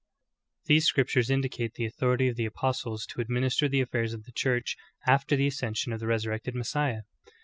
[0.27, 0.73] "*" 16.
[0.73, 4.31] These scriptures indicate the authority of the apos tles to administer the affairs of the
[4.31, 4.75] Church
[5.07, 7.01] after the as cension of the Resurrected Messiah.